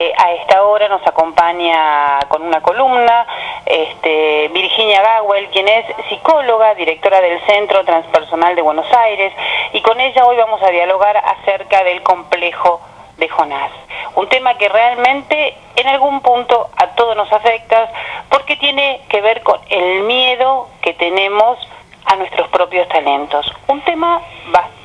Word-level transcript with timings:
A 0.00 0.30
esta 0.30 0.62
hora 0.62 0.86
nos 0.86 1.04
acompaña 1.04 2.20
con 2.28 2.42
una 2.42 2.60
columna 2.60 3.26
este, 3.66 4.46
Virginia 4.46 5.02
Gawel, 5.02 5.48
quien 5.48 5.66
es 5.66 5.86
psicóloga, 6.08 6.76
directora 6.76 7.20
del 7.20 7.44
Centro 7.46 7.84
Transpersonal 7.84 8.54
de 8.54 8.62
Buenos 8.62 8.86
Aires, 8.92 9.32
y 9.72 9.82
con 9.82 9.98
ella 9.98 10.24
hoy 10.24 10.36
vamos 10.36 10.62
a 10.62 10.70
dialogar 10.70 11.16
acerca 11.16 11.82
del 11.82 12.00
complejo 12.04 12.80
de 13.16 13.28
Jonás. 13.28 13.72
Un 14.14 14.28
tema 14.28 14.56
que 14.56 14.68
realmente 14.68 15.56
en 15.74 15.88
algún 15.88 16.20
punto 16.20 16.70
a 16.76 16.90
todos 16.94 17.16
nos 17.16 17.32
afecta 17.32 17.90
porque 18.28 18.54
tiene 18.54 19.00
que 19.08 19.20
ver 19.20 19.42
con 19.42 19.60
el 19.68 20.04
miedo 20.04 20.68
que 20.80 20.94
tenemos 20.94 21.58
a 22.04 22.14
nuestros 22.14 22.46
propios 22.50 22.86
talentos. 22.86 23.52
Un 23.66 23.80
tema 23.80 24.22
bastante, 24.46 24.77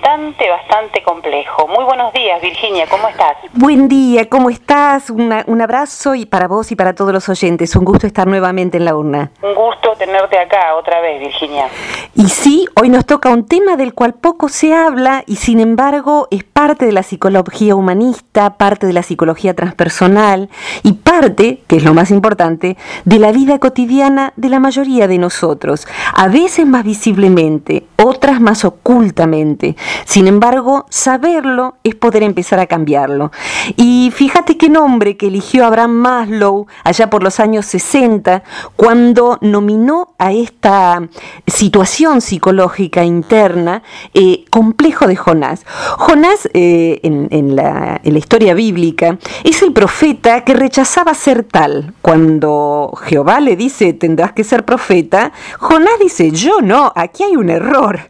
bastante 0.49 1.01
complejo. 1.03 1.67
Muy 1.67 1.83
buenos 1.85 2.11
días, 2.13 2.41
Virginia, 2.41 2.85
¿cómo 2.89 3.07
estás? 3.07 3.37
Buen 3.53 3.87
día, 3.87 4.29
¿cómo 4.29 4.49
estás? 4.49 5.09
un 5.09 5.61
abrazo 5.61 6.15
y 6.15 6.25
para 6.25 6.47
vos 6.47 6.71
y 6.71 6.75
para 6.75 6.93
todos 6.93 7.13
los 7.13 7.29
oyentes. 7.29 7.75
Un 7.75 7.85
gusto 7.85 8.07
estar 8.07 8.27
nuevamente 8.27 8.77
en 8.77 8.85
la 8.85 8.95
urna. 8.95 9.31
Un 9.41 9.53
gusto 9.55 9.93
tenerte 9.97 10.37
acá 10.37 10.75
otra 10.75 10.99
vez, 11.01 11.19
Virginia. 11.19 11.67
Y 12.15 12.29
sí, 12.29 12.67
hoy 12.79 12.89
nos 12.89 13.05
toca 13.05 13.29
un 13.29 13.45
tema 13.45 13.75
del 13.75 13.93
cual 13.93 14.13
poco 14.13 14.49
se 14.49 14.73
habla 14.73 15.23
y 15.25 15.37
sin 15.37 15.59
embargo 15.59 16.27
es 16.31 16.43
parte 16.43 16.85
de 16.85 16.91
la 16.91 17.03
psicología 17.03 17.75
humanista, 17.75 18.57
parte 18.57 18.87
de 18.87 18.93
la 18.93 19.03
psicología 19.03 19.53
transpersonal 19.53 20.49
y 20.83 20.93
parte, 20.93 21.61
que 21.67 21.77
es 21.77 21.83
lo 21.83 21.93
más 21.93 22.11
importante, 22.11 22.77
de 23.05 23.19
la 23.19 23.31
vida 23.31 23.59
cotidiana 23.59 24.33
de 24.35 24.49
la 24.49 24.59
mayoría 24.59 25.07
de 25.07 25.17
nosotros. 25.17 25.87
A 26.13 26.27
veces 26.27 26.65
más 26.65 26.83
visiblemente, 26.83 27.85
otras 27.97 28.41
más 28.41 28.65
ocultamente. 28.65 29.75
Sin 30.05 30.27
embargo, 30.27 30.85
saberlo 30.89 31.75
es 31.83 31.95
poder 31.95 32.23
empezar 32.23 32.59
a 32.59 32.67
cambiarlo. 32.67 33.31
Y 33.75 34.11
fíjate 34.13 34.57
qué 34.57 34.69
nombre 34.69 35.17
que 35.17 35.27
eligió 35.27 35.65
Abraham 35.65 35.91
Maslow 35.91 36.67
allá 36.83 37.09
por 37.09 37.23
los 37.23 37.39
años 37.39 37.65
60, 37.65 38.43
cuando 38.75 39.37
nominó 39.41 40.13
a 40.17 40.31
esta 40.31 41.07
situación 41.47 42.21
psicológica 42.21 43.03
interna 43.03 43.83
eh, 44.13 44.45
complejo 44.49 45.07
de 45.07 45.15
Jonás. 45.15 45.65
Jonás, 45.97 46.49
eh, 46.53 46.99
en, 47.03 47.55
la, 47.55 47.99
historia 48.03 48.53
bíblica, 48.53 49.17
es 49.43 49.61
el 49.61 49.73
profeta 49.73 50.43
que 50.43 50.53
rechazaba 50.53 51.13
ser 51.13 51.43
tal. 51.43 51.93
Cuando 52.01 52.93
Jehová 53.03 53.39
le 53.39 53.55
dice, 53.55 53.93
tendrás 53.93 54.33
que 54.33 54.43
ser 54.43 54.65
profeta, 54.65 55.31
Jonás 55.59 55.99
dice, 55.99 56.31
yo 56.31 56.61
no, 56.61 56.91
aquí 56.95 57.23
hay 57.23 57.35
un 57.35 57.49
error. 57.49 57.99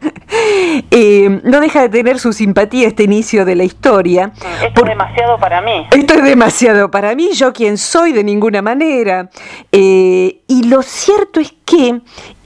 Eh, 0.90 1.40
deja 1.74 1.82
de 1.82 1.88
tener 1.88 2.18
su 2.20 2.32
simpatía 2.32 2.86
este 2.86 3.02
inicio 3.02 3.44
de 3.44 3.56
la 3.56 3.64
historia. 3.64 4.32
Esto 4.62 4.82
es 4.82 4.88
demasiado 4.88 5.38
para 5.38 5.60
mí. 5.60 5.86
Esto 5.90 6.14
es 6.14 6.24
demasiado 6.24 6.90
para 6.90 7.14
mí, 7.14 7.30
yo 7.32 7.52
quien 7.52 7.78
soy 7.78 8.12
de 8.12 8.22
ninguna 8.22 8.62
manera. 8.62 9.28
Eh, 9.72 10.40
y 10.46 10.68
lo 10.68 10.82
cierto 10.82 11.40
es 11.40 11.52
que 11.63 11.63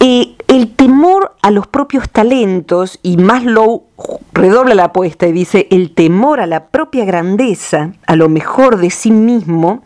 eh, 0.00 0.36
el 0.48 0.74
temor 0.74 1.36
a 1.42 1.50
los 1.50 1.66
propios 1.66 2.08
talentos, 2.08 2.98
y 3.02 3.16
Maslow 3.16 3.84
redobla 4.32 4.74
la 4.74 4.84
apuesta 4.84 5.26
y 5.26 5.32
dice, 5.32 5.66
el 5.70 5.92
temor 5.92 6.40
a 6.40 6.46
la 6.46 6.68
propia 6.68 7.04
grandeza, 7.04 7.92
a 8.06 8.16
lo 8.16 8.28
mejor 8.28 8.78
de 8.78 8.90
sí 8.90 9.10
mismo, 9.10 9.82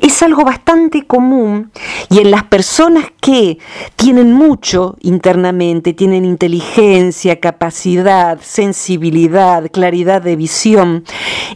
es 0.00 0.22
algo 0.22 0.44
bastante 0.44 1.06
común. 1.06 1.72
Y 2.08 2.20
en 2.20 2.30
las 2.30 2.44
personas 2.44 3.06
que 3.20 3.58
tienen 3.96 4.32
mucho 4.32 4.96
internamente, 5.00 5.92
tienen 5.92 6.24
inteligencia, 6.24 7.40
capacidad, 7.40 8.38
sensibilidad, 8.40 9.70
claridad 9.70 10.22
de 10.22 10.36
visión, 10.36 11.04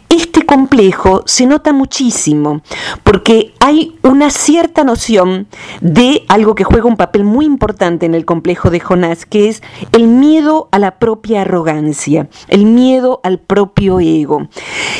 este 0.09 0.30
complejo 0.51 1.23
se 1.27 1.45
nota 1.45 1.71
muchísimo 1.71 2.61
porque 3.03 3.53
hay 3.61 3.95
una 4.03 4.29
cierta 4.29 4.83
noción 4.83 5.47
de 5.79 6.25
algo 6.27 6.55
que 6.55 6.65
juega 6.65 6.89
un 6.89 6.97
papel 6.97 7.23
muy 7.23 7.45
importante 7.45 8.05
en 8.05 8.15
el 8.15 8.25
complejo 8.25 8.69
de 8.69 8.81
Jonás, 8.81 9.25
que 9.25 9.47
es 9.47 9.63
el 9.93 10.07
miedo 10.07 10.67
a 10.73 10.77
la 10.77 10.99
propia 10.99 11.43
arrogancia, 11.43 12.27
el 12.49 12.65
miedo 12.65 13.21
al 13.23 13.39
propio 13.39 14.01
ego. 14.01 14.49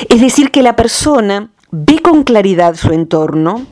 Es 0.08 0.22
decir, 0.22 0.52
que 0.52 0.64
la 0.64 0.78
persona 0.78 1.52
ve 1.70 2.00
con 2.00 2.24
claridad 2.24 2.76
su 2.76 2.94
entorno, 2.94 3.66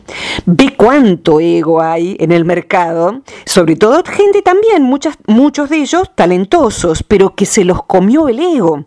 ve 0.45 0.73
cuánto 0.75 1.39
ego 1.39 1.81
hay 1.81 2.17
en 2.19 2.33
el 2.33 2.43
mercado, 2.43 3.21
sobre 3.45 3.77
todo 3.77 4.03
gente 4.05 4.41
también, 4.41 4.83
muchas, 4.83 5.15
muchos 5.27 5.69
de 5.69 5.77
ellos 5.77 6.11
talentosos, 6.13 7.03
pero 7.03 7.35
que 7.35 7.45
se 7.45 7.63
los 7.63 7.83
comió 7.83 8.27
el 8.27 8.39
ego. 8.39 8.83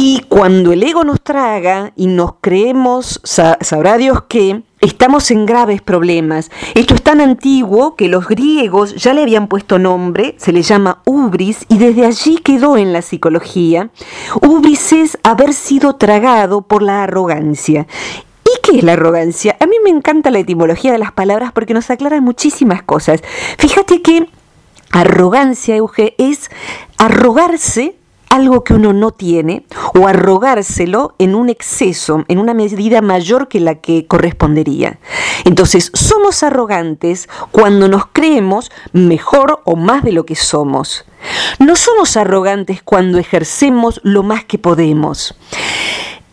Y 0.00 0.20
cuando 0.28 0.70
el 0.70 0.84
ego 0.84 1.02
nos 1.02 1.20
traga 1.20 1.90
y 1.96 2.06
nos 2.06 2.34
creemos, 2.40 3.20
sabrá 3.24 3.96
Dios 3.96 4.22
que, 4.28 4.62
estamos 4.80 5.32
en 5.32 5.44
graves 5.44 5.82
problemas. 5.82 6.52
Esto 6.76 6.94
es 6.94 7.02
tan 7.02 7.20
antiguo 7.20 7.96
que 7.96 8.06
los 8.06 8.28
griegos 8.28 8.94
ya 8.94 9.12
le 9.12 9.22
habían 9.22 9.48
puesto 9.48 9.80
nombre, 9.80 10.36
se 10.38 10.52
le 10.52 10.62
llama 10.62 11.02
ubris, 11.04 11.66
y 11.68 11.78
desde 11.78 12.06
allí 12.06 12.38
quedó 12.38 12.76
en 12.76 12.92
la 12.92 13.02
psicología. 13.02 13.90
Ubris 14.40 14.92
es 14.92 15.18
haber 15.24 15.52
sido 15.52 15.96
tragado 15.96 16.62
por 16.62 16.84
la 16.84 17.02
arrogancia. 17.02 17.88
¿Y 18.44 18.62
qué 18.62 18.78
es 18.78 18.84
la 18.84 18.92
arrogancia? 18.92 19.56
A 19.58 19.66
mí 19.66 19.78
me 19.82 19.90
encanta 19.90 20.30
la 20.30 20.38
etimología 20.38 20.92
de 20.92 20.98
las 20.98 21.10
palabras 21.10 21.50
porque 21.50 21.74
nos 21.74 21.90
aclara 21.90 22.20
muchísimas 22.20 22.84
cosas. 22.84 23.20
Fíjate 23.58 24.00
que 24.00 24.28
arrogancia, 24.92 25.74
Euge, 25.74 26.14
es 26.18 26.52
arrogarse 26.98 27.97
algo 28.30 28.64
que 28.64 28.74
uno 28.74 28.92
no 28.92 29.10
tiene 29.10 29.64
o 29.94 30.06
arrogárselo 30.06 31.14
en 31.18 31.34
un 31.34 31.48
exceso, 31.48 32.24
en 32.28 32.38
una 32.38 32.54
medida 32.54 33.00
mayor 33.00 33.48
que 33.48 33.60
la 33.60 33.76
que 33.76 34.06
correspondería. 34.06 34.98
Entonces, 35.44 35.90
somos 35.94 36.42
arrogantes 36.42 37.28
cuando 37.50 37.88
nos 37.88 38.06
creemos 38.06 38.70
mejor 38.92 39.60
o 39.64 39.76
más 39.76 40.02
de 40.02 40.12
lo 40.12 40.24
que 40.24 40.36
somos. 40.36 41.04
No 41.58 41.76
somos 41.76 42.16
arrogantes 42.16 42.82
cuando 42.82 43.18
ejercemos 43.18 44.00
lo 44.04 44.22
más 44.22 44.44
que 44.44 44.58
podemos. 44.58 45.34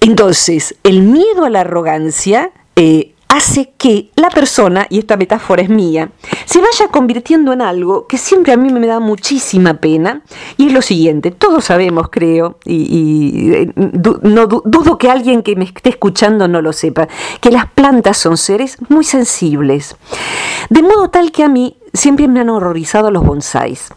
Entonces, 0.02 0.76
el 0.84 1.02
miedo 1.02 1.46
a 1.46 1.50
la 1.50 1.62
arrogancia 1.62 2.52
eh, 2.76 3.15
hace 3.36 3.74
que 3.78 4.10
la 4.16 4.30
persona, 4.30 4.88
y 4.90 5.00
esta 5.00 5.18
metáfora 5.18 5.62
es 5.62 5.70
mía, 5.70 6.10
se 6.46 6.60
vaya 6.60 6.88
convirtiendo 6.90 7.52
en 7.52 7.62
algo 7.62 8.08
que 8.08 8.18
siempre 8.18 8.54
a 8.54 8.58
mí 8.58 8.72
me 8.72 8.88
da 8.88 9.00
muchísima 9.00 9.76
pena, 9.76 10.22
y 10.58 10.68
es 10.68 10.74
lo 10.74 10.82
siguiente, 10.82 11.32
todos 11.32 11.66
sabemos, 11.66 12.10
creo, 12.10 12.58
y, 12.66 13.52
eh, 13.54 13.74
no 13.76 14.48
dudo 14.48 14.98
que 14.98 15.10
alguien 15.10 15.44
que 15.44 15.56
me 15.56 15.66
esté 15.66 15.90
escuchando 15.90 16.48
no 16.48 16.62
lo 16.62 16.72
sepa, 16.72 17.08
que 17.42 17.52
las 17.52 17.68
plantas 17.68 18.18
son 18.18 18.38
seres 18.38 18.78
muy 18.90 19.04
sensibles, 19.04 19.96
de 20.70 20.82
modo 20.82 21.10
tal 21.10 21.32
que 21.32 21.44
a 21.44 21.50
mí 21.50 21.78
siempre 21.94 22.28
me 22.28 22.40
han 22.40 22.50
horrorizado 22.50 23.12
los 23.12 23.26
bonsáis. 23.26 23.90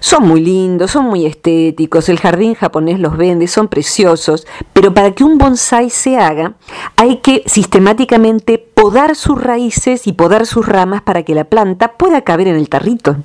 Son 0.00 0.26
muy 0.26 0.40
lindos, 0.40 0.92
son 0.92 1.06
muy 1.06 1.26
estéticos, 1.26 2.08
el 2.08 2.18
jardín 2.18 2.54
japonés 2.54 2.98
los 2.98 3.16
vende, 3.16 3.46
son 3.46 3.68
preciosos, 3.68 4.46
pero 4.72 4.94
para 4.94 5.12
que 5.12 5.24
un 5.24 5.38
bonsai 5.38 5.90
se 5.90 6.16
haga 6.16 6.54
hay 6.96 7.18
que 7.18 7.42
sistemáticamente 7.46 8.58
podar 8.58 9.16
sus 9.16 9.40
raíces 9.40 10.06
y 10.06 10.12
podar 10.12 10.46
sus 10.46 10.66
ramas 10.66 11.02
para 11.02 11.22
que 11.22 11.34
la 11.34 11.44
planta 11.44 11.92
pueda 11.92 12.22
caber 12.22 12.48
en 12.48 12.56
el 12.56 12.68
tarrito. 12.68 13.16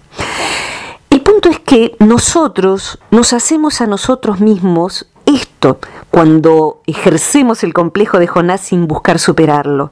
El 1.10 1.22
punto 1.22 1.50
es 1.50 1.60
que 1.60 1.96
nosotros 2.00 3.00
nos 3.12 3.34
hacemos 3.34 3.80
a 3.82 3.88
nosotros 3.88 4.40
mismos 4.40 5.08
cuando 6.12 6.82
ejercemos 6.88 7.64
el 7.64 7.74
complejo 7.74 8.20
de 8.20 8.28
Jonás 8.28 8.62
sin 8.62 8.88
buscar 8.88 9.20
superarlo. 9.20 9.92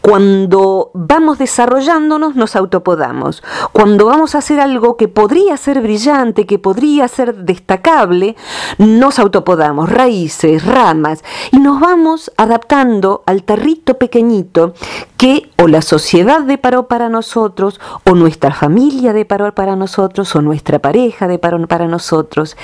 Cuando 0.00 0.90
vamos 0.94 1.38
desarrollándonos, 1.38 2.36
nos 2.36 2.56
autopodamos. 2.56 3.42
Cuando 3.72 4.06
vamos 4.06 4.34
a 4.34 4.38
hacer 4.38 4.60
algo 4.60 4.96
que 4.96 5.08
podría 5.08 5.56
ser 5.56 5.80
brillante, 5.80 6.46
que 6.46 6.58
podría 6.58 7.08
ser 7.08 7.34
destacable, 7.34 8.36
nos 8.78 9.18
autopodamos, 9.18 9.90
raíces, 9.90 10.64
ramas, 10.64 11.24
y 11.50 11.58
nos 11.58 11.80
vamos 11.80 12.30
adaptando 12.36 13.22
al 13.26 13.42
tarrito 13.42 13.98
pequeñito 13.98 14.74
que 15.16 15.50
o 15.62 15.68
la 15.68 15.82
sociedad 15.82 16.42
deparó 16.42 16.86
para 16.86 17.08
nosotros, 17.08 17.80
o 18.04 18.14
nuestra 18.14 18.52
familia 18.52 19.12
deparó 19.12 19.54
para 19.54 19.76
nosotros, 19.76 20.34
o 20.36 20.42
nuestra 20.42 20.78
pareja 20.78 21.28
deparó 21.28 21.66
para 21.66 21.88
nosotros. 21.88 22.56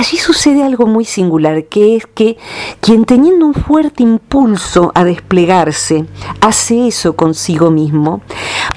Allí 0.00 0.16
sucede 0.16 0.62
algo 0.62 0.86
muy 0.86 1.04
singular, 1.04 1.66
que 1.66 1.94
es 1.94 2.06
que 2.06 2.38
quien 2.80 3.04
teniendo 3.04 3.44
un 3.44 3.52
fuerte 3.52 4.02
impulso 4.02 4.92
a 4.94 5.04
desplegarse, 5.04 6.06
hace 6.40 6.86
eso 6.86 7.16
consigo 7.16 7.70
mismo, 7.70 8.22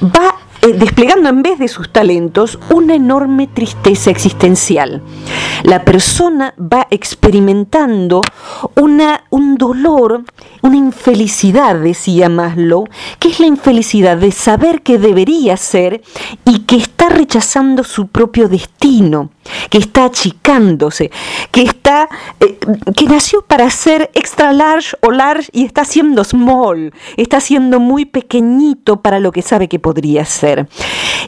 va 0.04 0.43
eh, 0.64 0.74
desplegando 0.78 1.28
en 1.28 1.44
vez 1.44 1.60
de 1.60 1.68
sus 1.68 1.92
talentos 1.92 2.58
una 2.70 2.96
enorme 2.96 3.48
tristeza 3.48 4.10
existencial. 4.10 5.02
La 5.64 5.84
persona 5.84 6.54
va 6.58 6.88
experimentando 6.90 8.22
un 8.76 9.58
dolor, 9.58 10.24
una 10.62 10.78
infelicidad, 10.78 11.76
decía 11.76 12.30
Maslow, 12.30 12.88
que 13.20 13.28
es 13.28 13.40
la 13.42 13.48
infelicidad 13.48 14.16
de 14.16 14.32
saber 14.32 14.82
que 14.82 14.98
debería 14.98 15.58
ser 15.58 16.02
y 16.46 16.60
que 16.60 16.78
está 16.78 17.10
rechazando 17.10 17.84
su 17.84 18.08
propio 18.08 18.48
destino, 18.48 19.32
que 19.70 19.80
está 19.80 20.06
achicándose, 20.06 21.12
que 21.52 21.64
está 21.64 22.08
eh, 22.40 22.58
que 22.96 23.06
nació 23.06 23.42
para 23.42 23.70
ser 23.70 24.12
extra 24.14 24.54
large 24.54 24.96
o 25.02 25.12
large 25.12 25.50
y 25.52 25.66
está 25.66 25.84
siendo 25.84 26.24
small, 26.24 26.94
está 27.18 27.40
siendo 27.40 27.80
muy 27.80 28.06
pequeñito 28.06 29.02
para 29.02 29.20
lo 29.20 29.32
que 29.32 29.42
sabe 29.42 29.68
que 29.68 29.80
podría 29.80 30.24
ser. 30.26 30.53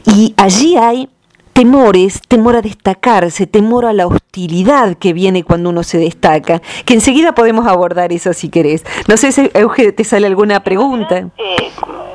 Y 0.04 0.34
allí 0.36 0.76
hay 0.76 1.08
temores, 1.56 2.20
temor 2.28 2.54
a 2.56 2.60
destacarse, 2.60 3.46
temor 3.46 3.86
a 3.86 3.94
la 3.94 4.06
hostilidad 4.06 4.94
que 4.98 5.14
viene 5.14 5.42
cuando 5.42 5.70
uno 5.70 5.82
se 5.84 5.96
destaca, 5.96 6.60
que 6.84 6.92
enseguida 6.92 7.32
podemos 7.32 7.66
abordar 7.66 8.12
eso 8.12 8.34
si 8.34 8.50
querés. 8.50 8.84
No 9.08 9.16
sé 9.16 9.32
si, 9.32 9.50
Euge, 9.54 9.92
te 9.92 10.04
sale 10.04 10.26
alguna 10.26 10.60
pregunta. 10.60 11.16
Eh, 11.38 11.70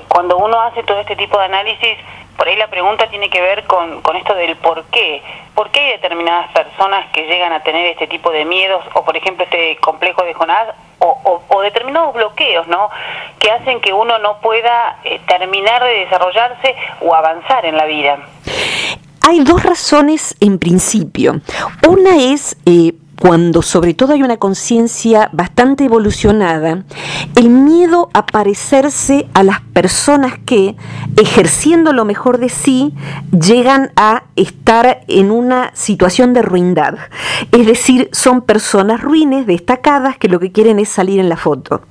cuando 0.07 0.37
uno 0.37 0.61
hace 0.61 0.83
todo 0.83 0.99
este 0.99 1.15
tipo 1.15 1.39
de 1.39 1.45
análisis, 1.45 1.97
por 2.37 2.47
ahí 2.47 2.55
la 2.55 2.69
pregunta 2.69 3.09
tiene 3.09 3.31
que 3.31 3.41
ver 3.41 3.63
con, 3.65 4.01
con 4.01 4.15
esto 4.15 4.35
del 4.35 4.55
por 4.57 4.83
qué. 4.91 5.23
¿Por 5.55 5.71
qué 5.71 5.79
hay 5.79 5.91
determinadas 5.93 6.51
personas 6.51 7.11
que 7.11 7.25
llegan 7.25 7.51
a 7.51 7.63
tener 7.63 7.87
este 7.87 8.05
tipo 8.05 8.29
de 8.29 8.45
miedos, 8.45 8.83
o 8.93 9.03
por 9.03 9.17
ejemplo 9.17 9.43
este 9.43 9.77
complejo 9.77 10.23
de 10.23 10.35
Jonás, 10.35 10.67
o, 11.01 11.41
o, 11.47 11.61
determinados 11.61 12.13
bloqueos, 12.13 12.67
¿no? 12.67 12.89
Que 13.39 13.51
hacen 13.51 13.81
que 13.81 13.91
uno 13.91 14.19
no 14.19 14.39
pueda 14.39 14.97
eh, 15.03 15.19
terminar 15.27 15.83
de 15.83 16.05
desarrollarse 16.05 16.75
o 17.01 17.13
avanzar 17.15 17.65
en 17.65 17.75
la 17.75 17.85
vida. 17.85 18.19
Hay 19.27 19.41
dos 19.41 19.63
razones 19.63 20.35
en 20.39 20.59
principio. 20.59 21.41
Una 21.87 22.17
es 22.17 22.55
eh, 22.65 22.93
cuando 23.21 23.61
sobre 23.61 23.93
todo 23.93 24.13
hay 24.13 24.23
una 24.23 24.37
conciencia 24.37 25.29
bastante 25.31 25.83
evolucionada, 25.83 26.85
el 27.35 27.49
miedo 27.51 28.09
a 28.15 28.25
parecerse 28.25 29.27
a 29.35 29.43
las 29.43 29.61
personas 29.61 30.39
que, 30.43 30.75
ejerciendo 31.17 31.93
lo 31.93 32.03
mejor 32.03 32.39
de 32.39 32.49
sí, 32.49 32.95
llegan 33.31 33.91
a 33.95 34.23
estar 34.35 35.01
en 35.07 35.29
una 35.29 35.69
situación 35.75 36.33
de 36.33 36.41
ruindad. 36.41 36.97
Es 37.51 37.67
decir, 37.67 38.09
son 38.11 38.41
personas 38.41 39.01
ruines, 39.01 39.45
destacadas, 39.45 40.17
que 40.17 40.27
lo 40.27 40.39
que 40.39 40.51
quieren 40.51 40.79
es 40.79 40.89
salir 40.89 41.19
en 41.19 41.29
la 41.29 41.37
foto. 41.37 41.83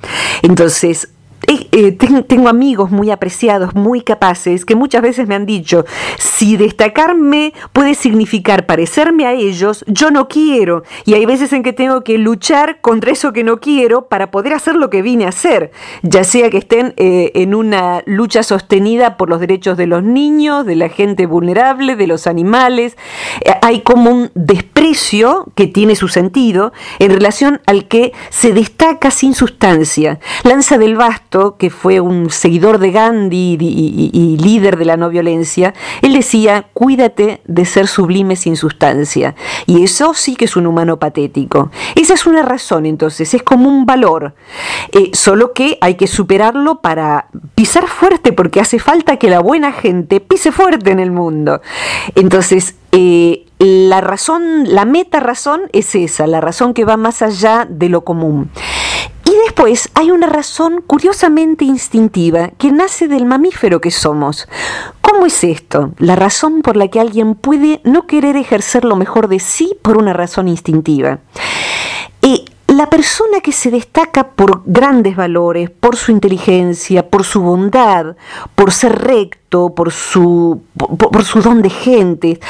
Entonces, 0.43 1.11
eh, 1.47 1.93
tengo 1.93 2.49
amigos 2.49 2.91
muy 2.91 3.11
apreciados, 3.11 3.75
muy 3.75 4.03
capaces, 4.03 4.65
que 4.65 4.75
muchas 4.75 5.03
veces 5.03 5.27
me 5.27 5.35
han 5.35 5.47
dicho, 5.47 5.85
si 6.19 6.57
destacarme 6.57 7.53
puede 7.73 7.95
significar 7.95 8.67
parecerme 8.67 9.27
a 9.27 9.33
ellos, 9.33 9.85
yo 9.87 10.11
no 10.11 10.29
quiero. 10.29 10.83
Y 11.05 11.15
hay 11.15 11.27
veces 11.27 11.53
en 11.53 11.63
que 11.63 11.73
tengo 11.73 12.03
que 12.03 12.19
luchar 12.19 12.81
contra 12.81 13.13
eso 13.13 13.33
que 13.33 13.45
no 13.45 13.61
quiero 13.61 14.07
para 14.07 14.31
poder 14.31 14.53
hacer 14.53 14.75
lo 14.75 14.91
que 14.91 15.03
vine 15.03 15.25
a 15.25 15.31
hacer, 15.31 15.73
ya 16.03 16.25
sea 16.25 16.51
que 16.51 16.59
estén 16.59 16.95
eh, 16.97 17.33
en 17.35 17.55
una 17.55 18.03
lucha 18.07 18.43
sostenida 18.43 19.17
por 19.17 19.31
los 19.31 19.41
derechos 19.41 19.77
de 19.77 19.87
los 19.87 20.03
niños, 20.03 20.67
de 20.67 20.77
la 20.77 20.89
gente 20.89 21.27
vulnerable, 21.27 21.97
de 21.97 22.07
los 22.07 22.27
animales. 22.27 22.97
Eh, 23.43 23.53
hay 23.63 23.81
como 23.81 24.11
un 24.11 24.31
desprecio 24.35 25.47
que 25.55 25.67
tiene 25.67 25.97
su 25.97 26.09
sentido 26.09 26.73
en 26.99 27.13
relación 27.13 27.61
al 27.67 27.89
que 27.89 28.13
se 28.29 28.53
destaca 28.53 29.11
sin 29.11 29.35
sustancia. 29.35 30.21
Lanza 30.45 30.79
del 30.79 30.97
basto 30.97 31.30
que 31.31 31.71
fue 31.71 32.01
un 32.01 32.29
seguidor 32.29 32.79
de 32.79 32.91
Gandhi 32.91 33.57
y, 33.61 34.37
líder 34.39 34.77
de 34.77 34.85
la 34.85 34.97
no 34.97 35.11
violencia, 35.11 35.75
él 36.03 36.15
decía, 36.15 36.67
cuídate 36.73 37.41
de 37.45 37.65
ser 37.65 37.87
sublime 37.87 38.35
sin 38.35 38.57
sustancia. 38.57 39.37
Y 39.67 39.85
eso 39.85 40.13
sí 40.15 40.35
que 40.35 40.47
es 40.47 40.57
un 40.57 40.67
humano 40.67 40.99
patético. 40.99 41.71
Esa 41.95 42.15
es 42.15 42.27
una 42.27 42.43
razón, 42.43 42.85
entonces, 42.85 43.33
es 43.33 43.43
como 43.45 43.69
un 43.69 43.87
valor. 43.87 44.35
Eh, 44.91 45.11
solo 45.13 45.53
que 45.53 45.79
hay 45.81 45.95
que 45.95 46.09
superarlo 46.09 46.81
para 46.81 47.29
pisar 47.55 47.87
fuerte, 47.87 48.33
porque 48.33 48.61
hace 48.61 48.81
falta 48.81 49.17
que 49.17 49.31
la 49.31 49.41
buena 49.41 49.73
gente 49.73 50.21
pise 50.21 50.51
fuerte 50.51 50.91
en 50.91 50.99
el 50.99 51.13
mundo. 51.13 51.61
Entonces, 52.17 52.75
eh, 52.93 53.47
la 53.61 54.01
razón, 54.01 54.65
la 54.65 54.85
meta 54.85 55.21
razón 55.21 55.61
es 55.73 55.95
esa, 55.95 56.27
la 56.27 56.41
razón 56.41 56.75
que 56.75 56.85
va 56.85 56.97
más 56.97 57.23
allá 57.23 57.69
de 57.71 57.89
lo 57.89 58.03
común. 58.03 58.51
Después 59.45 59.91
hay 59.95 60.11
una 60.11 60.27
razón 60.27 60.83
curiosamente 60.87 61.65
instintiva 61.65 62.49
que 62.59 62.73
nace 62.73 63.09
del 63.09 63.25
mamífero 63.25 63.81
que 63.81 63.91
somos. 63.91 64.49
¿Cómo 65.01 65.27
es 65.27 65.45
esto? 65.45 65.93
La 65.99 66.17
razón 66.17 66.63
por 66.63 66.77
la 66.77 66.89
que 66.89 67.01
alguien 67.01 67.35
puede 67.35 67.81
no 67.85 68.07
querer 68.07 68.37
ejercer 68.37 68.85
lo 68.85 68.97
mejor 68.97 69.29
de 69.29 69.39
sí 69.39 69.77
por 69.83 69.99
una 69.99 70.13
razón 70.13 70.49
instintiva. 70.49 71.21
Y 72.23 72.45
la 72.67 72.89
persona 72.89 73.41
que 73.41 73.53
se 73.53 73.71
destaca 73.71 74.29
por 74.29 74.63
grandes 74.65 75.17
valores, 75.17 75.71
por 75.71 75.97
su 75.97 76.13
inteligencia, 76.13 77.09
por 77.09 77.25
su 77.25 77.41
bondad, 77.41 78.17
por 78.55 78.73
ser 78.73 78.97
recto, 78.97 79.75
por 79.75 79.91
su, 79.91 80.63
por, 80.77 81.25
su 81.25 81.43
don 81.43 81.63
de 81.63 81.71
gente, 81.71 82.41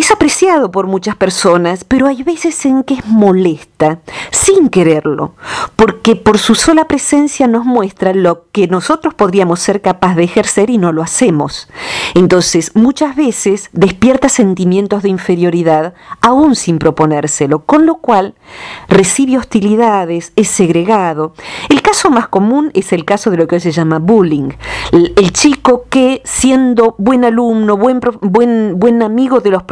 es 0.00 0.10
apreciado 0.10 0.70
por 0.70 0.86
muchas 0.86 1.16
personas, 1.16 1.84
pero 1.84 2.06
hay 2.06 2.22
veces 2.22 2.64
en 2.64 2.82
que 2.82 2.94
es 2.94 3.06
molesta, 3.06 4.00
sin 4.30 4.68
quererlo, 4.68 5.34
porque 5.76 6.16
por 6.16 6.38
su 6.38 6.54
sola 6.54 6.86
presencia 6.86 7.46
nos 7.46 7.64
muestra 7.64 8.14
lo 8.14 8.46
que 8.52 8.66
nosotros 8.66 9.14
podríamos 9.14 9.60
ser 9.60 9.80
capaces 9.80 10.16
de 10.16 10.24
ejercer 10.24 10.70
y 10.70 10.78
no 10.78 10.92
lo 10.92 11.02
hacemos. 11.02 11.68
Entonces, 12.14 12.72
muchas 12.74 13.16
veces 13.16 13.68
despierta 13.72 14.28
sentimientos 14.28 15.02
de 15.02 15.08
inferioridad 15.08 15.94
aún 16.20 16.56
sin 16.56 16.78
proponérselo, 16.78 17.64
con 17.64 17.86
lo 17.86 17.96
cual 17.96 18.34
recibe 18.88 19.38
hostilidades, 19.38 20.32
es 20.36 20.48
segregado. 20.48 21.34
El 21.68 21.82
caso 21.82 22.10
más 22.10 22.28
común 22.28 22.70
es 22.74 22.92
el 22.92 23.04
caso 23.04 23.30
de 23.30 23.36
lo 23.36 23.46
que 23.46 23.56
hoy 23.56 23.60
se 23.60 23.72
llama 23.72 23.98
bullying. 23.98 24.50
El, 24.92 25.32
chico 25.32 25.84
que, 25.88 26.20
siendo 26.24 26.96
buen 26.98 27.24
alumno, 27.24 27.76
buen, 27.76 28.00
buen, 28.20 28.78
buen 28.78 29.02
amigo 29.02 29.40
de 29.40 29.50
los 29.50 29.62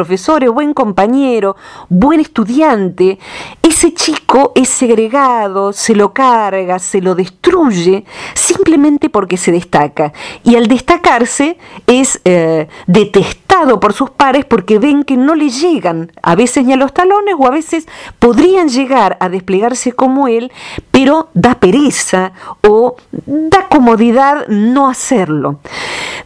buen 0.52 0.74
compañero, 0.74 1.56
buen 1.88 2.20
estudiante, 2.20 3.18
ese 3.62 3.92
chico 3.94 4.52
es 4.54 4.68
segregado, 4.68 5.72
se 5.72 5.94
lo 5.94 6.12
carga, 6.12 6.78
se 6.78 7.00
lo 7.00 7.14
destruye, 7.14 8.04
simplemente 8.34 9.08
porque 9.10 9.36
se 9.36 9.52
destaca. 9.52 10.12
Y 10.42 10.56
al 10.56 10.66
destacarse 10.66 11.58
es 11.86 12.20
eh, 12.24 12.68
detestado 12.86 13.80
por 13.80 13.92
sus 13.92 14.10
pares 14.10 14.44
porque 14.44 14.78
ven 14.78 15.04
que 15.04 15.16
no 15.16 15.34
le 15.34 15.50
llegan 15.50 16.12
a 16.22 16.34
veces 16.34 16.64
ni 16.64 16.72
a 16.72 16.76
los 16.76 16.92
talones 16.92 17.34
o 17.38 17.46
a 17.46 17.50
veces 17.50 17.86
podrían 18.18 18.68
llegar 18.68 19.16
a 19.20 19.28
desplegarse 19.28 19.92
como 19.92 20.28
él, 20.28 20.52
pero 20.90 21.28
da 21.34 21.54
pereza 21.54 22.32
o 22.66 22.96
da 23.26 23.68
comodidad 23.68 24.46
no 24.48 24.88
hacerlo. 24.88 25.60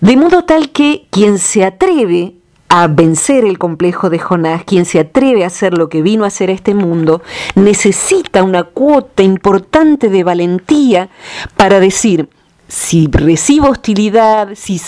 De 0.01 0.17
modo 0.17 0.45
tal 0.45 0.71
que 0.71 1.07
quien 1.11 1.39
se 1.39 1.65
atreve 1.65 2.35
a 2.75 2.87
vencer 2.87 3.45
el 3.45 3.59
complejo 3.59 4.09
de 4.09 4.19
Jonás, 4.19 4.65
quien 4.65 4.87
se 4.87 4.99
atreve 4.99 5.45
a 5.45 5.49
hacer 5.49 5.77
lo 5.77 5.91
que 5.91 6.01
vino 6.01 6.25
a 6.25 6.29
hacer 6.29 6.49
este 6.49 6.75
mundo, 6.75 7.21
necesita 7.55 8.43
una 8.43 8.63
cuota 8.63 9.23
importante 9.23 10.09
de 10.09 10.25
valentía 10.25 11.11
para 11.59 11.81
decir, 11.81 12.31
si 12.73 13.07
recibo 13.13 13.69
hostilidad, 13.69 14.49
si, 14.55 14.81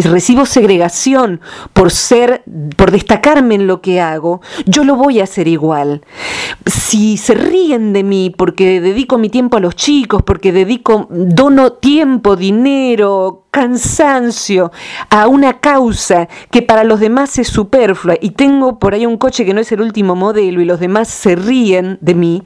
recibo 0.00 0.44
segregación 0.44 1.40
por 1.72 1.90
ser, 1.90 2.44
por 2.76 2.90
destacarme 2.90 3.54
en 3.54 3.66
lo 3.66 3.80
que 3.80 3.98
hago, 3.98 4.42
yo 4.66 4.84
lo 4.84 4.94
voy 4.94 5.20
a 5.20 5.24
hacer 5.24 5.48
igual. 5.48 6.02
Si 6.66 7.16
se 7.16 7.32
ríen 7.32 7.94
de 7.94 8.02
mí 8.02 8.28
porque 8.28 8.78
dedico 8.82 9.16
mi 9.16 9.30
tiempo 9.30 9.56
a 9.56 9.60
los 9.60 9.74
chicos, 9.74 10.22
porque 10.22 10.52
dedico, 10.52 11.06
dono 11.08 11.72
tiempo, 11.72 12.36
dinero, 12.36 13.44
cansancio 13.50 14.70
a 15.08 15.26
una 15.26 15.60
causa 15.60 16.28
que 16.50 16.60
para 16.60 16.84
los 16.84 17.00
demás 17.00 17.38
es 17.38 17.48
superflua 17.48 18.16
y 18.20 18.32
tengo 18.32 18.78
por 18.78 18.92
ahí 18.92 19.06
un 19.06 19.16
coche 19.16 19.46
que 19.46 19.54
no 19.54 19.62
es 19.62 19.72
el 19.72 19.80
último 19.80 20.14
modelo 20.14 20.60
y 20.60 20.66
los 20.66 20.78
demás 20.78 21.08
se 21.08 21.36
ríen 21.36 21.96
de 22.02 22.14
mí, 22.14 22.42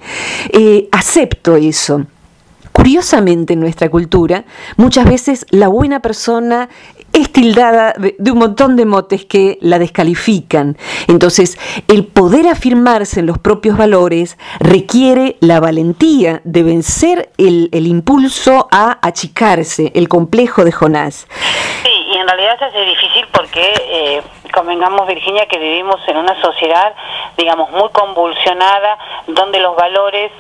eh, 0.53 0.89
acepto 0.93 1.57
eso. 1.57 2.07
Curiosamente 2.73 3.55
en 3.55 3.61
nuestra 3.61 3.89
cultura, 3.89 4.45
muchas 4.77 5.05
veces 5.05 5.47
la 5.51 5.69
buena 5.69 6.01
persona 6.01 6.69
es 7.13 7.33
tildada 7.33 7.95
de, 7.97 8.15
un 8.31 8.39
montón 8.39 8.77
de 8.77 8.85
motes 8.85 9.25
que 9.25 9.59
la 9.61 9.79
descalifican. 9.79 10.77
Entonces, 11.09 11.59
el 11.89 12.07
poder 12.07 12.47
afirmarse 12.47 13.21
en 13.21 13.27
los 13.27 13.39
propios 13.39 13.77
valores 13.77 14.39
requiere 14.61 15.37
la 15.41 15.61
valentía 15.61 16.41
de 16.45 16.63
vencer 16.63 17.31
el, 17.39 17.69
impulso 17.73 18.69
a 18.71 18.99
achicarse, 19.03 19.91
el 19.95 20.09
complejo 20.09 20.65
de 20.65 20.73
Jonás. 20.73 21.27
Sí, 21.83 21.91
y 22.13 22.17
en 22.17 22.27
realidad 22.27 22.59
se 22.59 22.65
hace 22.67 22.81
difícil 22.83 23.27
porque, 23.33 23.73
eh, 23.91 24.23
convengamos 24.53 25.07
Virginia, 25.07 25.47
que 25.47 25.59
vivimos 25.59 26.01
en 26.09 26.17
una 26.17 26.41
sociedad, 26.41 26.95
digamos, 27.37 27.71
muy 27.71 27.89
convulsionada, 27.91 28.99
donde 29.27 29.61
los 29.61 29.77
valores 29.77 30.31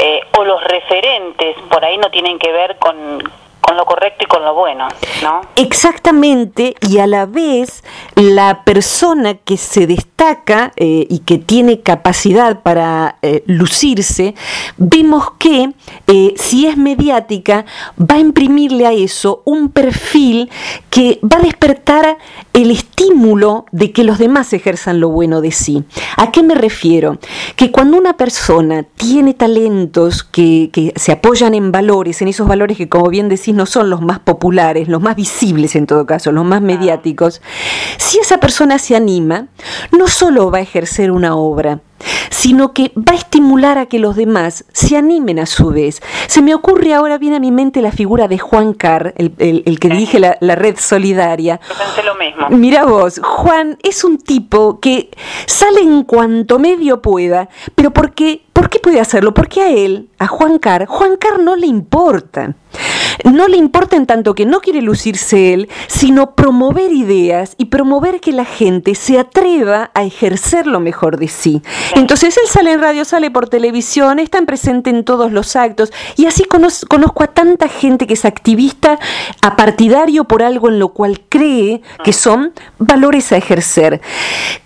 eh, 0.00 0.20
o 0.38 0.44
los 0.44 0.62
referentes 0.62 1.56
por 1.68 1.84
ahí 1.84 1.98
no 1.98 2.08
tienen 2.10 2.38
que 2.38 2.52
ver 2.52 2.76
con, 2.78 3.22
con 3.68 3.76
lo 3.76 3.84
correcto 3.84 4.24
y 4.24 4.26
con 4.26 4.42
lo 4.42 4.54
bueno, 4.54 4.88
¿no? 5.22 5.42
Exactamente, 5.56 6.74
y 6.88 6.98
a 7.00 7.06
la 7.06 7.26
vez 7.26 7.84
la 8.14 8.64
persona 8.64 9.34
que 9.34 9.58
se 9.58 9.86
destaca 9.86 10.72
eh, 10.76 11.06
y 11.10 11.18
que 11.18 11.36
tiene 11.36 11.82
capacidad 11.82 12.62
para 12.62 13.18
eh, 13.20 13.42
lucirse, 13.46 14.34
vemos 14.78 15.32
que 15.38 15.74
eh, 16.06 16.32
si 16.36 16.66
es 16.66 16.78
mediática, 16.78 17.66
va 18.00 18.14
a 18.14 18.18
imprimirle 18.18 18.86
a 18.86 18.92
eso 18.92 19.42
un 19.44 19.68
perfil 19.68 20.50
que 20.88 21.20
va 21.22 21.36
a 21.36 21.42
despertar 21.42 22.16
el 22.54 22.70
estímulo 22.70 23.66
de 23.70 23.92
que 23.92 24.02
los 24.02 24.16
demás 24.16 24.50
ejerzan 24.54 24.98
lo 24.98 25.10
bueno 25.10 25.42
de 25.42 25.52
sí. 25.52 25.84
¿A 26.16 26.32
qué 26.32 26.42
me 26.42 26.54
refiero? 26.54 27.18
Que 27.54 27.70
cuando 27.70 27.98
una 27.98 28.16
persona 28.16 28.84
tiene 28.96 29.34
talentos 29.34 30.22
que, 30.22 30.70
que 30.72 30.94
se 30.96 31.12
apoyan 31.12 31.54
en 31.54 31.70
valores, 31.70 32.22
en 32.22 32.28
esos 32.28 32.48
valores 32.48 32.78
que 32.78 32.88
como 32.88 33.10
bien 33.10 33.28
decís 33.28 33.57
no 33.58 33.66
son 33.66 33.90
los 33.90 34.00
más 34.00 34.20
populares, 34.20 34.88
los 34.88 35.02
más 35.02 35.16
visibles 35.16 35.74
en 35.74 35.86
todo 35.86 36.06
caso, 36.06 36.30
los 36.30 36.44
más 36.44 36.62
mediáticos, 36.62 37.42
si 37.96 38.18
esa 38.18 38.38
persona 38.38 38.78
se 38.78 38.94
anima, 38.94 39.48
no 39.90 40.06
solo 40.06 40.50
va 40.50 40.58
a 40.58 40.62
ejercer 40.62 41.10
una 41.10 41.34
obra, 41.34 41.80
sino 42.30 42.72
que 42.72 42.92
va 42.96 43.14
a 43.14 43.16
estimular 43.16 43.76
a 43.78 43.86
que 43.86 43.98
los 43.98 44.14
demás 44.14 44.64
se 44.72 44.96
animen 44.96 45.40
a 45.40 45.46
su 45.46 45.70
vez. 45.70 46.00
Se 46.28 46.40
me 46.40 46.54
ocurre 46.54 46.94
ahora, 46.94 47.18
viene 47.18 47.36
a 47.36 47.40
mi 47.40 47.50
mente 47.50 47.82
la 47.82 47.90
figura 47.90 48.28
de 48.28 48.38
Juan 48.38 48.74
Carr, 48.74 49.12
el, 49.16 49.80
que 49.80 49.88
dirige 49.88 50.20
la, 50.20 50.54
red 50.54 50.76
solidaria. 50.78 51.58
pensé 51.58 52.04
lo 52.04 52.14
mismo. 52.14 52.48
Mira 52.50 52.84
vos, 52.84 53.20
Juan 53.22 53.76
es 53.82 54.04
un 54.04 54.18
tipo 54.18 54.78
que 54.78 55.10
sale 55.46 55.80
en 55.80 56.04
cuanto 56.04 56.60
medio 56.60 57.02
pueda, 57.02 57.48
pero 57.74 57.92
porque, 57.92 58.42
¿por 58.52 58.70
qué 58.70 58.78
puede 58.78 59.00
hacerlo? 59.00 59.34
Porque 59.34 59.60
a 59.60 59.70
él, 59.70 60.08
a 60.20 60.28
Juan 60.28 60.60
Carr, 60.60 60.86
Juan 60.86 61.16
Carr 61.16 61.40
no 61.40 61.56
le 61.56 61.66
importa 61.66 62.54
no 63.24 63.48
le 63.48 63.56
importa 63.56 63.96
en 63.96 64.06
tanto 64.06 64.34
que 64.34 64.46
no 64.46 64.60
quiere 64.60 64.82
lucirse 64.82 65.52
él, 65.52 65.68
sino 65.86 66.34
promover 66.34 66.92
ideas 66.92 67.54
y 67.58 67.66
promover 67.66 68.20
que 68.20 68.32
la 68.32 68.44
gente 68.44 68.94
se 68.94 69.18
atreva 69.18 69.90
a 69.94 70.04
ejercer 70.04 70.66
lo 70.66 70.80
mejor 70.80 71.18
de 71.18 71.28
sí. 71.28 71.62
Entonces 71.94 72.36
él 72.36 72.48
sale 72.48 72.72
en 72.72 72.80
radio, 72.80 73.04
sale 73.04 73.30
por 73.30 73.48
televisión, 73.48 74.18
está 74.18 74.38
presente 74.42 74.90
en 74.90 75.04
todos 75.04 75.32
los 75.32 75.56
actos 75.56 75.92
y 76.16 76.26
así 76.26 76.44
conozco, 76.44 76.96
a 77.22 77.26
tanta 77.28 77.68
gente 77.68 78.06
que 78.06 78.14
es 78.14 78.24
activista, 78.24 78.98
a 79.42 79.56
partidario 79.56 80.24
por 80.24 80.42
algo 80.42 80.68
en 80.68 80.78
lo 80.78 80.90
cual 80.90 81.20
cree 81.28 81.82
que 82.04 82.12
son 82.12 82.52
valores 82.78 83.32
a 83.32 83.36
ejercer. 83.36 84.00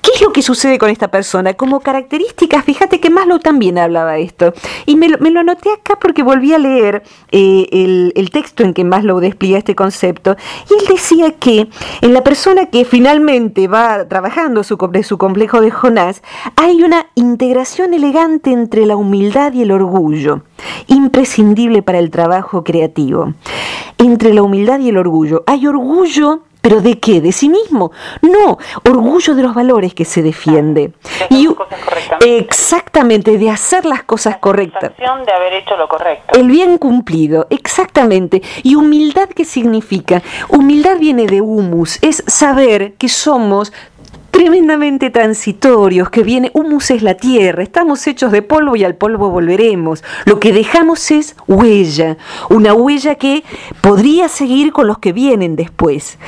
¿Qué 0.02 0.10
es 0.14 0.20
lo 0.20 0.32
que 0.32 0.42
sucede 0.42 0.78
con 0.78 0.90
esta 0.90 1.08
persona? 1.08 1.54
Como 1.54 1.80
características, 1.80 2.64
fíjate 2.64 3.00
que 3.00 3.10
Maslow 3.10 3.38
también 3.38 3.78
hablaba 3.78 4.12
de 4.12 4.22
esto 4.22 4.52
y 4.86 4.96
me 4.96 5.08
lo, 5.08 5.18
me 5.18 5.28
anoté 5.38 5.70
acá 5.72 5.98
porque 5.98 6.22
volví 6.22 6.52
a 6.52 6.58
leer 6.58 7.02
eh, 7.30 7.66
el, 7.72 7.91
el 8.14 8.30
texto 8.30 8.62
en 8.62 8.74
que 8.74 8.84
Maslow 8.84 9.20
despliega 9.20 9.58
este 9.58 9.74
concepto, 9.74 10.36
y 10.70 10.74
él 10.74 10.86
decía 10.88 11.32
que 11.32 11.68
en 12.00 12.14
la 12.14 12.22
persona 12.22 12.66
que 12.66 12.84
finalmente 12.84 13.68
va 13.68 14.08
trabajando 14.08 14.64
sobre 14.64 15.02
su 15.02 15.18
complejo 15.18 15.60
de 15.60 15.70
Jonás, 15.70 16.22
hay 16.56 16.82
una 16.82 17.06
integración 17.14 17.94
elegante 17.94 18.52
entre 18.52 18.86
la 18.86 18.96
humildad 18.96 19.52
y 19.52 19.62
el 19.62 19.72
orgullo, 19.72 20.42
imprescindible 20.86 21.82
para 21.82 21.98
el 21.98 22.10
trabajo 22.10 22.64
creativo. 22.64 23.34
Entre 23.98 24.34
la 24.34 24.42
humildad 24.42 24.80
y 24.80 24.88
el 24.88 24.96
orgullo. 24.96 25.44
Hay 25.46 25.66
orgullo 25.66 26.42
¿Pero 26.62 26.80
de 26.80 26.98
qué? 27.00 27.20
¿De 27.20 27.32
sí 27.32 27.48
mismo? 27.48 27.90
No, 28.22 28.56
orgullo 28.88 29.34
de 29.34 29.42
los 29.42 29.52
valores 29.52 29.94
que 29.94 30.04
se 30.04 30.22
defiende. 30.22 30.92
y, 31.28 31.48
exactamente, 32.24 33.36
de 33.36 33.50
hacer 33.50 33.84
las 33.84 34.04
cosas 34.04 34.36
correctas. 34.38 34.92
de 34.96 35.32
haber 35.32 35.54
hecho 35.54 35.76
lo 35.76 35.88
correcto. 35.88 36.38
El 36.38 36.48
bien 36.48 36.78
cumplido, 36.78 37.48
exactamente. 37.50 38.42
¿Y 38.62 38.76
humildad 38.76 39.28
qué 39.28 39.44
significa? 39.44 40.22
Humildad 40.48 40.98
viene 40.98 41.26
de 41.26 41.40
humus, 41.40 41.98
es 42.00 42.22
saber 42.28 42.94
que 42.94 43.08
somos 43.08 43.72
tremendamente 44.32 45.10
transitorios, 45.10 46.10
que 46.10 46.24
viene, 46.24 46.50
humus 46.54 46.90
es 46.90 47.02
la 47.02 47.14
tierra, 47.14 47.62
estamos 47.62 48.06
hechos 48.06 48.32
de 48.32 48.42
polvo 48.42 48.74
y 48.74 48.82
al 48.82 48.96
polvo 48.96 49.30
volveremos. 49.30 50.02
Lo 50.24 50.40
que 50.40 50.52
dejamos 50.52 51.10
es 51.10 51.36
huella, 51.46 52.16
una 52.48 52.72
huella 52.72 53.14
que 53.14 53.44
podría 53.82 54.28
seguir 54.28 54.72
con 54.72 54.86
los 54.86 54.98
que 54.98 55.12
vienen 55.12 55.54
después. 55.54 56.18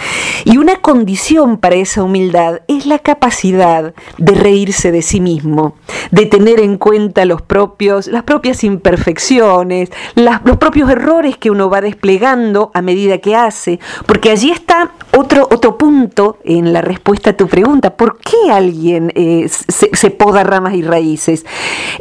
Y 0.44 0.58
una 0.58 0.76
condición 0.76 1.56
para 1.56 1.76
esa 1.76 2.02
humildad 2.02 2.60
es 2.68 2.84
la 2.84 2.98
capacidad 2.98 3.94
de 4.18 4.34
reírse 4.34 4.92
de 4.92 5.00
sí 5.00 5.20
mismo, 5.20 5.74
de 6.10 6.26
tener 6.26 6.60
en 6.60 6.76
cuenta 6.76 7.24
los 7.24 7.40
propios, 7.40 8.06
las 8.08 8.24
propias 8.24 8.64
imperfecciones, 8.64 9.90
los 10.14 10.56
propios 10.58 10.90
errores 10.90 11.38
que 11.38 11.50
uno 11.50 11.70
va 11.70 11.80
desplegando 11.80 12.70
a 12.74 12.82
medida 12.82 13.18
que 13.18 13.34
hace, 13.34 13.80
porque 14.06 14.30
allí 14.30 14.50
está 14.50 14.92
otro, 15.16 15.48
otro 15.50 15.78
punto 15.78 16.38
en 16.44 16.74
la 16.74 16.82
respuesta 16.82 17.30
a 17.30 17.36
tu 17.36 17.48
pregunta 17.48 17.93
¿Por 17.96 18.18
qué 18.18 18.50
alguien 18.50 19.12
eh, 19.14 19.48
se, 19.48 20.10
poda 20.10 20.44
ramas 20.44 20.74
y 20.74 20.82
raíces? 20.82 21.44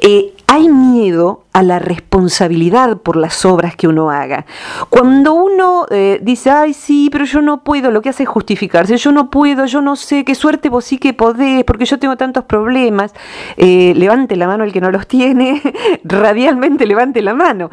Eh, 0.02 0.34
hay 0.48 0.70
miedo 0.70 1.43
a 1.54 1.62
la 1.62 1.78
responsabilidad 1.78 2.98
por 2.98 3.16
las 3.16 3.46
obras 3.46 3.76
que 3.76 3.88
uno 3.88 4.10
haga. 4.10 4.46
Cuando 4.90 5.34
uno 5.34 5.86
eh, 5.92 6.20
dice, 6.24 6.50
ay, 6.50 6.74
sí, 6.74 7.10
pero 7.12 7.26
yo 7.26 7.42
no 7.42 7.64
puedo, 7.64 7.92
lo 7.92 8.02
que 8.02 8.10
hace 8.10 8.24
es 8.24 8.30
justificarse, 8.30 8.98
yo 8.98 9.12
no 9.12 9.30
puedo, 9.30 9.66
yo 9.68 9.80
no 9.80 9.96
sé, 9.96 10.26
qué 10.26 10.34
suerte 10.34 10.70
vos 10.70 10.84
sí 10.84 10.98
que 10.98 11.14
podés, 11.14 11.64
porque 11.64 11.86
yo 11.86 12.00
tengo 12.00 12.18
tantos 12.18 12.46
problemas, 12.46 13.14
eh, 13.58 13.94
levante 13.96 14.36
la 14.36 14.48
mano 14.48 14.64
el 14.64 14.74
que 14.74 14.82
no 14.82 14.90
los 14.90 15.06
tiene, 15.08 15.62
radialmente 16.04 16.88
levante 16.88 17.22
la 17.22 17.36
mano. 17.36 17.70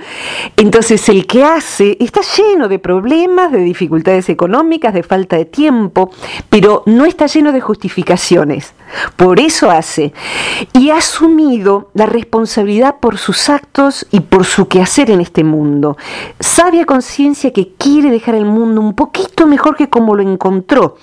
Entonces 0.59 1.09
el 1.09 1.27
que 1.27 1.43
hace 1.43 1.97
está 2.01 2.21
lleno 2.37 2.69
de 2.69 2.79
problemas, 2.79 3.51
de 3.51 3.61
dificultades 3.61 4.29
económicas, 4.29 4.93
de 4.93 5.03
falta 5.03 5.37
de 5.37 5.47
tiempo, 5.47 6.11
pero 6.51 6.83
no 6.85 7.07
está 7.07 7.27
lleno 7.27 7.51
de 7.51 7.63
justificaciones. 7.63 8.75
Por 9.17 9.41
eso 9.41 9.71
hace. 9.71 10.13
Y 10.75 10.91
ha 10.91 10.97
asumido 10.97 11.91
la 11.95 12.07
responsabilidad 12.07 12.97
por 13.01 13.17
sus 13.17 13.49
actos 13.49 13.70
y 14.11 14.21
por 14.21 14.45
su 14.45 14.69
quehacer 14.69 15.11
en 15.11 15.21
este 15.21 15.43
mundo. 15.43 15.97
Sabia 16.39 16.85
conciencia 16.85 17.53
que 17.53 17.73
quiere 17.79 18.11
dejar 18.11 18.35
el 18.35 18.45
mundo 18.45 18.81
un 18.81 18.95
poquito 18.95 19.47
mejor 19.47 19.77
que 19.77 19.89
como 19.89 20.15
lo 20.15 20.23
encontró. 20.23 20.97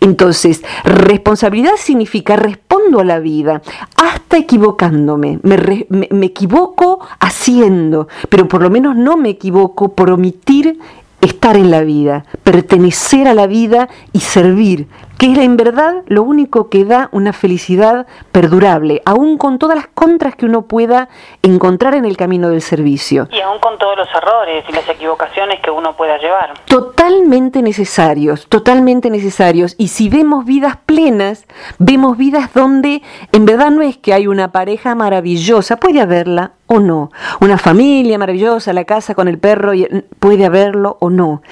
Entonces, 0.00 0.62
responsabilidad 0.84 1.72
significa 1.76 2.36
respondo 2.36 3.00
a 3.00 3.04
la 3.04 3.18
vida, 3.18 3.60
hasta 3.96 4.38
equivocándome. 4.38 5.40
Me, 5.42 5.86
me 5.88 6.26
equivoco 6.26 7.00
haciendo, 7.20 8.08
pero 8.28 8.48
por 8.48 8.62
lo 8.62 8.70
menos 8.70 8.96
no 8.96 9.16
me 9.16 9.30
equivoco 9.30 9.94
por 9.94 10.10
omitir 10.10 10.78
estar 11.20 11.56
en 11.56 11.70
la 11.70 11.82
vida, 11.82 12.24
pertenecer 12.42 13.28
a 13.28 13.34
la 13.34 13.46
vida 13.46 13.88
y 14.12 14.20
servir, 14.20 14.88
que 15.22 15.30
es 15.30 15.38
en 15.38 15.56
verdad 15.56 16.02
lo 16.08 16.24
único 16.24 16.68
que 16.68 16.84
da 16.84 17.08
una 17.12 17.32
felicidad 17.32 18.08
perdurable, 18.32 19.02
aún 19.04 19.38
con 19.38 19.60
todas 19.60 19.76
las 19.76 19.86
contras 19.86 20.34
que 20.34 20.46
uno 20.46 20.62
pueda 20.62 21.08
encontrar 21.42 21.94
en 21.94 22.04
el 22.04 22.16
camino 22.16 22.48
del 22.48 22.60
servicio. 22.60 23.28
Y 23.30 23.40
aún 23.40 23.60
con 23.60 23.78
todos 23.78 23.96
los 23.96 24.08
errores 24.08 24.64
y 24.68 24.72
las 24.72 24.88
equivocaciones 24.88 25.60
que 25.60 25.70
uno 25.70 25.96
pueda 25.96 26.18
llevar. 26.18 26.54
Totalmente 26.64 27.62
necesarios, 27.62 28.48
totalmente 28.48 29.10
necesarios. 29.10 29.76
Y 29.78 29.88
si 29.88 30.08
vemos 30.08 30.44
vidas 30.44 30.76
plenas, 30.86 31.46
vemos 31.78 32.16
vidas 32.16 32.52
donde 32.52 33.00
en 33.30 33.44
verdad 33.44 33.70
no 33.70 33.82
es 33.82 33.96
que 33.98 34.14
hay 34.14 34.26
una 34.26 34.50
pareja 34.50 34.96
maravillosa, 34.96 35.76
puede 35.76 36.00
haberla, 36.00 36.54
o 36.66 36.80
no. 36.80 37.10
Una 37.40 37.58
familia 37.58 38.18
maravillosa, 38.18 38.72
la 38.72 38.84
casa 38.84 39.14
con 39.14 39.28
el 39.28 39.38
perro, 39.38 39.72
puede 40.18 40.46
haberlo 40.46 40.96
o 41.00 41.10
no. 41.10 41.42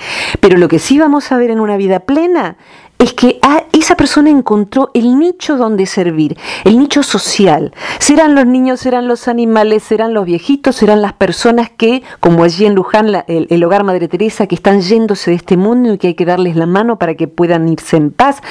Pero 0.40 0.56
lo 0.56 0.66
que 0.66 0.78
sí 0.78 0.98
vamos 0.98 1.30
a 1.30 1.36
ver 1.36 1.50
en 1.50 1.60
una 1.60 1.76
vida 1.76 2.00
plena 2.00 2.56
es 3.00 3.14
que 3.14 3.40
esa 3.72 3.96
persona 3.96 4.28
encontró 4.28 4.90
el 4.92 5.18
nicho 5.18 5.56
donde 5.56 5.86
servir, 5.86 6.36
el 6.64 6.78
nicho 6.78 7.02
social. 7.02 7.72
Serán 7.98 8.34
los 8.34 8.46
niños, 8.46 8.80
serán 8.80 9.08
los 9.08 9.26
animales, 9.26 9.82
serán 9.82 10.12
los 10.12 10.26
viejitos, 10.26 10.76
serán 10.76 11.00
las 11.00 11.14
personas 11.14 11.70
que, 11.70 12.02
como 12.20 12.44
allí 12.44 12.66
en 12.66 12.74
Luján, 12.74 13.08
el, 13.26 13.46
el, 13.48 13.64
hogar 13.64 13.84
Madre 13.84 14.06
Teresa, 14.06 14.46
que 14.46 14.54
están 14.54 14.82
yéndose 14.82 15.30
de 15.30 15.36
este 15.36 15.56
mundo 15.56 15.94
y 15.94 15.98
que 15.98 16.08
hay 16.08 16.14
que 16.14 16.26
darles 16.26 16.56
la 16.56 16.66
mano 16.66 16.98
para 16.98 17.14
que 17.14 17.26
puedan 17.26 17.68
irse 17.68 17.96
en 17.96 18.10
paz 18.10 18.42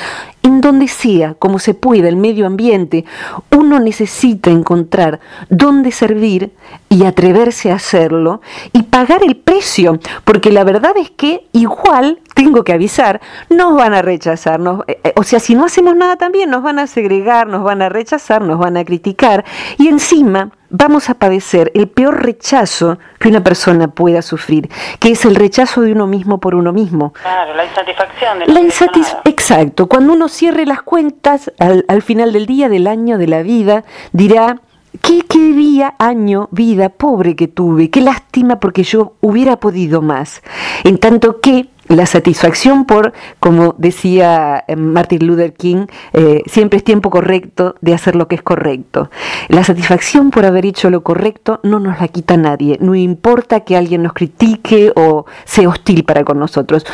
en 0.43 0.61
donde 0.61 0.87
sea, 0.87 1.33
como 1.35 1.59
se 1.59 1.73
pueda, 1.73 2.07
el 2.07 2.15
medio 2.15 2.45
ambiente, 2.45 3.05
uno 3.51 3.79
necesita 3.79 4.49
encontrar 4.49 5.19
dónde 5.49 5.91
servir 5.91 6.51
y 6.89 7.03
atreverse 7.05 7.71
a 7.71 7.75
hacerlo 7.75 8.41
y 8.73 8.83
pagar 8.83 9.21
el 9.23 9.35
precio, 9.35 9.99
porque 10.23 10.51
la 10.51 10.63
verdad 10.63 10.95
es 10.97 11.09
que 11.11 11.47
igual, 11.51 12.19
tengo 12.35 12.63
que 12.63 12.73
avisar, 12.73 13.21
nos 13.49 13.75
van 13.75 13.93
a 13.93 14.01
rechazar, 14.01 14.61
eh, 14.87 14.99
eh, 15.03 15.13
o 15.15 15.23
sea, 15.23 15.39
si 15.39 15.55
no 15.55 15.65
hacemos 15.65 15.95
nada 15.95 16.15
también 16.15 16.49
nos 16.49 16.63
van 16.63 16.79
a 16.79 16.87
segregar, 16.87 17.47
nos 17.47 17.63
van 17.63 17.81
a 17.81 17.89
rechazar, 17.89 18.41
nos 18.41 18.59
van 18.59 18.77
a 18.77 18.85
criticar 18.85 19.43
y 19.77 19.87
encima 19.87 20.51
vamos 20.69 21.09
a 21.09 21.15
padecer 21.15 21.71
el 21.73 21.87
peor 21.87 22.23
rechazo 22.23 22.99
que 23.19 23.27
una 23.29 23.43
persona 23.43 23.89
pueda 23.89 24.21
sufrir, 24.21 24.69
que 24.99 25.11
es 25.11 25.25
el 25.25 25.35
rechazo 25.35 25.81
de 25.81 25.91
uno 25.91 26.07
mismo 26.07 26.39
por 26.39 26.55
uno 26.55 26.73
mismo. 26.73 27.13
Claro, 27.13 27.53
la 27.55 27.65
insatisfacción. 27.65 28.39
De 28.39 28.45
la 28.47 28.59
insatis 28.61 29.15
Exacto, 29.25 29.87
cuando 29.87 30.13
uno 30.13 30.29
cierre 30.29 30.65
las 30.65 30.81
cuentas 30.81 31.51
al, 31.59 31.85
al 31.87 32.01
final 32.01 32.33
del 32.33 32.45
día, 32.45 32.69
del 32.69 32.87
año, 32.87 33.17
de 33.17 33.27
la 33.27 33.41
vida, 33.41 33.83
dirá, 34.11 34.61
¿Qué, 35.03 35.21
qué 35.29 35.53
día, 35.53 35.93
año, 35.99 36.49
vida 36.51 36.89
pobre 36.89 37.35
que 37.35 37.47
tuve? 37.47 37.91
Qué 37.91 38.01
lástima 38.01 38.59
porque 38.59 38.83
yo 38.83 39.13
hubiera 39.21 39.57
podido 39.57 40.01
más. 40.01 40.41
En 40.83 40.97
tanto 40.97 41.39
que 41.39 41.69
la 41.89 42.05
satisfacción 42.05 42.85
por, 42.85 43.13
como 43.39 43.75
decía 43.77 44.63
eh, 44.67 44.75
Martin 44.75 45.25
Luther 45.25 45.53
King, 45.53 45.87
eh, 46.13 46.43
siempre 46.45 46.77
es 46.77 46.83
tiempo 46.83 47.09
correcto 47.09 47.75
de 47.81 47.93
hacer 47.93 48.15
lo 48.15 48.27
que 48.27 48.35
es 48.35 48.43
correcto. 48.43 49.09
La 49.49 49.63
satisfacción 49.63 50.29
por 50.29 50.45
haber 50.45 50.65
hecho 50.65 50.89
lo 50.89 51.01
correcto 51.03 51.59
no 51.63 51.79
nos 51.79 51.99
la 51.99 52.07
quita 52.07 52.37
nadie, 52.37 52.77
no 52.79 52.95
importa 52.95 53.61
que 53.61 53.75
alguien 53.75 54.03
nos 54.03 54.13
critique 54.13 54.93
o 54.95 55.25
sea 55.45 55.67
hostil 55.67 56.05
para 56.05 56.23
con 56.23 56.39
nosotros, 56.39 56.85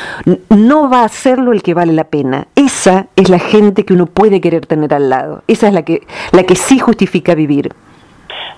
no 0.49 0.89
va 0.89 1.01
a 1.01 1.05
hacerlo 1.05 1.51
el 1.51 1.61
que 1.61 1.73
vale 1.73 1.93
la 1.93 2.05
pena. 2.05 2.47
Esa 2.55 3.07
es 3.17 3.29
la 3.29 3.39
gente 3.39 3.83
que 3.83 3.93
uno 3.93 4.05
puede 4.05 4.39
querer 4.39 4.65
tener 4.65 4.93
al 4.93 5.09
lado, 5.09 5.43
esa 5.47 5.67
es 5.67 5.73
la 5.73 5.83
que, 5.83 6.07
la 6.31 6.43
que 6.43 6.55
sí 6.55 6.79
justifica 6.79 7.35
vivir. 7.35 7.73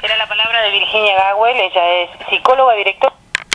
Era 0.02 0.16
la 0.18 0.26
palabra 0.26 0.60
de 0.60 0.72
Virginia 0.72 1.14
Gawel, 1.14 1.56
ella 1.56 1.90
es 2.02 2.10
psicóloga, 2.28 2.74
directora. 2.74 3.14